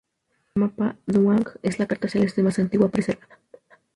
El 0.55 0.61
mapa 0.63 0.95
de 1.05 1.13
Dunhuang 1.13 1.45
es 1.61 1.77
la 1.77 1.85
carta 1.85 2.07
celeste 2.07 2.41
más 2.41 2.57
antigua 2.57 2.89
preservada. 2.89 3.37